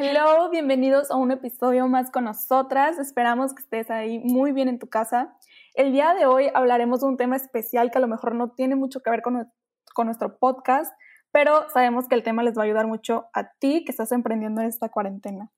[0.00, 3.00] Hello, bienvenidos a un episodio más con nosotras.
[3.00, 5.36] Esperamos que estés ahí muy bien en tu casa.
[5.74, 8.76] El día de hoy hablaremos de un tema especial que a lo mejor no tiene
[8.76, 9.50] mucho que ver con,
[9.94, 10.94] con nuestro podcast,
[11.32, 14.60] pero sabemos que el tema les va a ayudar mucho a ti que estás emprendiendo
[14.60, 15.50] en esta cuarentena.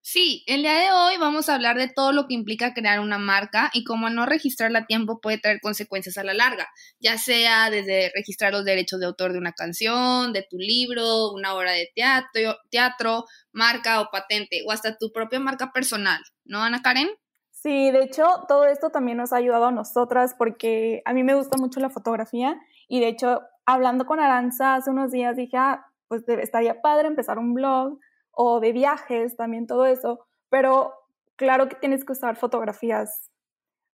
[0.00, 3.18] Sí, el día de hoy vamos a hablar de todo lo que implica crear una
[3.18, 7.68] marca y cómo no registrarla a tiempo puede traer consecuencias a la larga, ya sea
[7.68, 11.90] desde registrar los derechos de autor de una canción, de tu libro, una obra de
[11.94, 17.08] teatro, marca o patente, o hasta tu propia marca personal, ¿no, Ana Karen?
[17.50, 21.34] Sí, de hecho, todo esto también nos ha ayudado a nosotras porque a mí me
[21.34, 25.84] gusta mucho la fotografía y de hecho, hablando con Aranza hace unos días dije, ah,
[26.06, 27.98] pues estaría padre empezar un blog
[28.40, 30.94] o de viajes, también todo eso, pero
[31.34, 33.30] claro que tienes que usar fotografías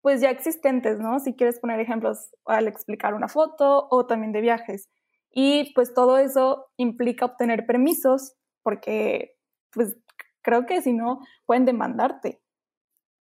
[0.01, 1.21] pues ya existentes, ¿no?
[1.21, 4.89] Si quieres poner ejemplos al explicar una foto o también de viajes.
[5.31, 8.33] Y pues todo eso implica obtener permisos
[8.65, 9.37] porque
[9.71, 9.95] pues
[10.43, 12.41] creo que si no pueden demandarte.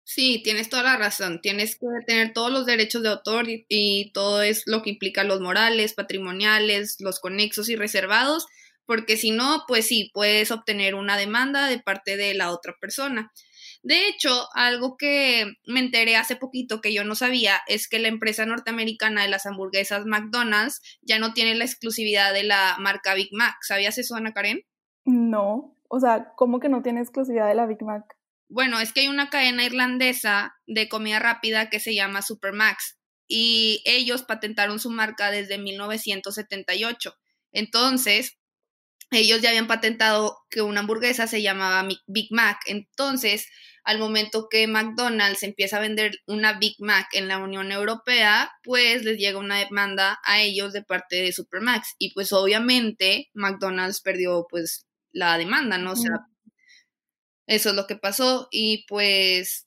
[0.05, 1.42] Sí, tienes toda la razón.
[1.42, 5.22] Tienes que tener todos los derechos de autor y, y, todo es lo que implica
[5.22, 8.47] los morales, patrimoniales, los conexos y reservados
[8.87, 13.33] porque si no, pues sí, puedes obtener una demanda de parte de la otra persona.
[13.83, 18.09] De hecho, algo que me enteré hace poquito que yo no sabía es que la
[18.09, 23.29] empresa norteamericana de las hamburguesas McDonald's ya no tiene la exclusividad de la marca Big
[23.33, 23.57] Mac.
[23.61, 24.62] ¿Sabías eso, Ana Karen?
[25.05, 28.17] No, o sea, ¿cómo que no tiene exclusividad de la Big Mac?
[28.49, 33.83] Bueno, es que hay una cadena irlandesa de comida rápida que se llama Supermax y
[33.85, 37.15] ellos patentaron su marca desde 1978.
[37.53, 38.39] Entonces,
[39.10, 42.60] ellos ya habían patentado que una hamburguesa se llamaba Big Mac.
[42.66, 43.47] Entonces,
[43.84, 49.04] al momento que McDonald's empieza a vender una Big Mac en la Unión Europea, pues
[49.04, 51.94] les llega una demanda a ellos de parte de Supermax.
[51.98, 55.93] Y pues obviamente McDonald's perdió pues la demanda, ¿no?
[55.93, 56.12] O sea,
[57.47, 58.48] eso es lo que pasó.
[58.50, 59.66] Y pues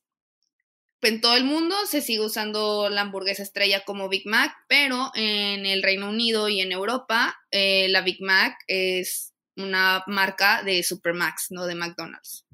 [1.01, 5.65] en todo el mundo se sigue usando la hamburguesa estrella como Big Mac, pero en
[5.65, 11.51] el Reino Unido y en Europa eh, la Big Mac es una marca de Supermax,
[11.51, 12.45] no de McDonald's.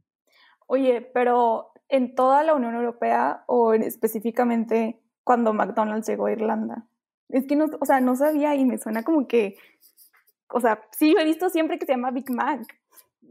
[0.67, 6.85] Oye, pero en toda la Unión Europea o específicamente cuando McDonald's llegó a Irlanda.
[7.29, 9.57] Es que no, o sea, no sabía y me suena como que,
[10.49, 12.61] o sea, sí, he visto siempre que se llama Big Mac.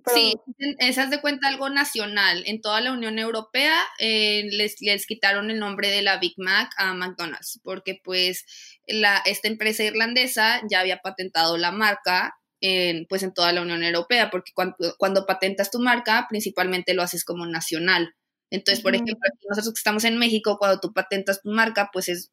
[0.07, 0.35] Sí,
[0.79, 2.43] esas de cuenta algo nacional.
[2.47, 6.73] En toda la Unión Europea eh, les, les, quitaron el nombre de la Big Mac
[6.77, 8.45] a McDonald's, porque pues
[8.87, 13.83] la, esta empresa irlandesa ya había patentado la marca en, pues en toda la Unión
[13.83, 18.15] Europea, porque cuando, cuando patentas tu marca, principalmente lo haces como nacional.
[18.51, 19.17] Entonces, por ejemplo,
[19.49, 22.31] nosotros que estamos en México, cuando tú patentas tu marca, pues es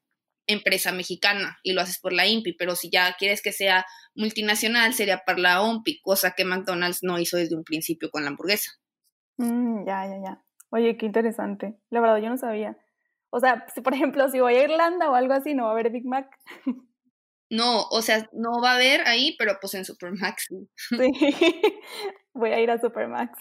[0.49, 4.93] empresa mexicana y lo haces por la INPI, pero si ya quieres que sea multinacional,
[4.93, 8.71] sería por la OMPI, cosa que McDonald's no hizo desde un principio con la hamburguesa.
[9.37, 10.43] Mm, ya, ya, ya.
[10.71, 11.79] Oye, qué interesante.
[11.89, 12.77] La verdad, yo no sabía.
[13.29, 15.73] O sea, si por ejemplo, si voy a Irlanda o algo así, no va a
[15.73, 16.27] haber Big Mac.
[17.51, 20.49] No, o sea, no va a haber ahí, pero pues en Supermax.
[20.75, 21.11] Sí,
[22.33, 23.39] voy a ir a Supermax.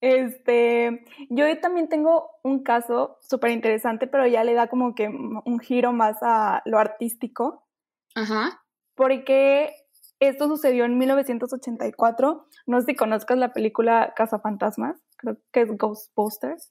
[0.00, 5.58] Este, yo también tengo un caso súper interesante, pero ya le da como que un
[5.58, 7.66] giro más a lo artístico.
[8.14, 8.62] Ajá.
[8.94, 9.74] Porque
[10.20, 12.46] esto sucedió en 1984.
[12.66, 16.70] No sé si conozcas la película Casa Fantasmas, creo que es Ghostbusters.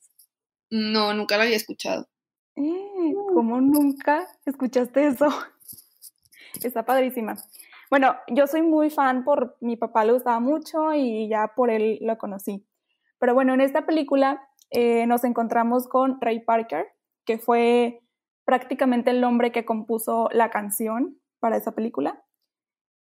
[0.70, 2.08] No, nunca la había escuchado.
[2.56, 5.28] Eh, ¿Cómo nunca escuchaste eso?
[6.62, 7.36] Está padrísima.
[7.90, 12.00] Bueno, yo soy muy fan por mi papá le gustaba mucho y ya por él
[12.02, 12.67] lo conocí.
[13.20, 16.88] Pero bueno, en esta película eh, nos encontramos con Ray Parker,
[17.25, 18.02] que fue
[18.46, 22.24] prácticamente el hombre que compuso la canción para esa película.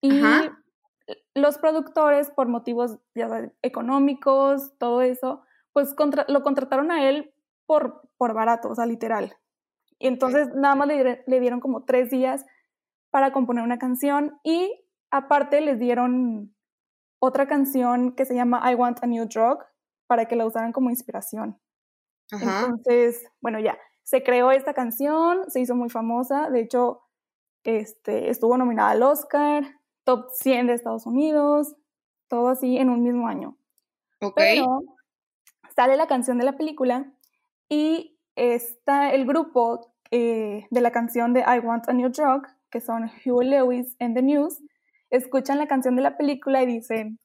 [0.00, 0.20] Y
[1.34, 2.98] los productores, por motivos
[3.62, 5.42] económicos, todo eso,
[5.72, 5.94] pues
[6.28, 7.32] lo contrataron a él
[7.66, 9.36] por, por barato, o sea, literal.
[9.98, 12.44] Y entonces nada más le, le dieron como tres días
[13.10, 16.54] para componer una canción y aparte les dieron
[17.20, 19.58] otra canción que se llama I Want a New Drug,
[20.12, 21.58] para que la usaran como inspiración.
[22.30, 27.00] Entonces, bueno, ya, se creó esta canción, se hizo muy famosa, de hecho,
[27.64, 29.64] este, estuvo nominada al Oscar,
[30.04, 31.74] top 100 de Estados Unidos,
[32.28, 33.56] todo así en un mismo año.
[34.20, 34.34] Ok.
[34.36, 34.82] Pero
[35.74, 37.10] sale la canción de la película
[37.70, 42.82] y está el grupo eh, de la canción de I Want a New Drug, que
[42.82, 44.62] son Hugh Lewis and The News,
[45.08, 47.18] escuchan la canción de la película y dicen,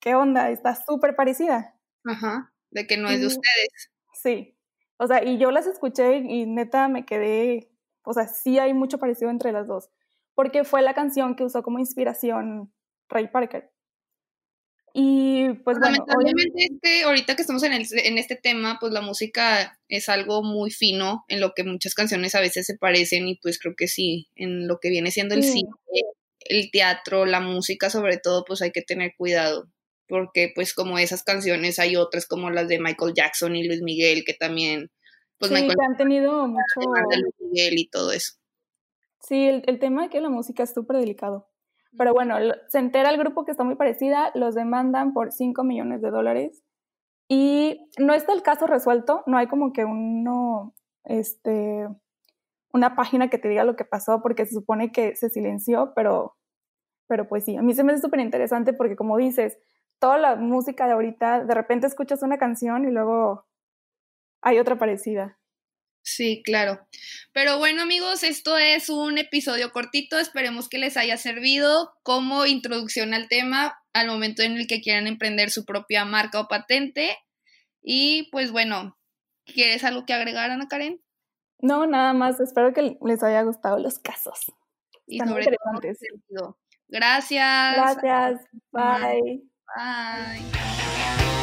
[0.00, 0.48] ¿qué onda?
[0.48, 1.73] Está súper parecida.
[2.04, 3.90] Ajá, de que no es de ustedes.
[4.12, 4.56] Sí,
[4.96, 7.70] o sea, y yo las escuché y neta me quedé,
[8.04, 9.90] o sea, sí hay mucho parecido entre las dos,
[10.34, 12.72] porque fue la canción que usó como inspiración
[13.08, 13.70] Ray Parker.
[14.96, 16.04] Y pues bueno,
[17.04, 21.24] ahorita que estamos en, el, en este tema, pues la música es algo muy fino,
[21.26, 24.68] en lo que muchas canciones a veces se parecen y pues creo que sí, en
[24.68, 25.68] lo que viene siendo el cine,
[26.38, 29.68] el teatro, la música sobre todo, pues hay que tener cuidado,
[30.08, 34.24] porque pues como esas canciones hay otras como las de Michael Jackson y Luis Miguel
[34.24, 34.90] que también,
[35.38, 36.62] pues sí, que han tenido mucho...
[36.76, 38.34] Luis Miguel y todo eso.
[39.20, 41.48] Sí, el, el tema de que la música es súper delicado.
[41.96, 42.36] Pero bueno,
[42.68, 46.64] se entera el grupo que está muy parecida, los demandan por 5 millones de dólares
[47.28, 50.74] y no está el caso resuelto, no hay como que uno,
[51.04, 51.88] este,
[52.72, 56.36] una página que te diga lo que pasó porque se supone que se silenció, pero,
[57.06, 59.58] pero pues sí, a mí se me hace súper interesante porque como dices,
[59.98, 63.46] toda la música de ahorita, de repente escuchas una canción y luego
[64.42, 65.38] hay otra parecida.
[66.02, 66.86] Sí, claro.
[67.32, 73.14] Pero bueno amigos, esto es un episodio cortito, esperemos que les haya servido como introducción
[73.14, 77.16] al tema al momento en el que quieran emprender su propia marca o patente.
[77.80, 78.98] Y pues bueno,
[79.46, 81.00] ¿quieres algo que agregar, Ana Karen?
[81.60, 84.52] No, nada más, espero que les haya gustado los casos.
[85.06, 85.46] Y sobre
[86.88, 87.76] Gracias.
[87.76, 88.46] Gracias.
[88.72, 89.53] Bye.
[89.76, 91.33] Bye.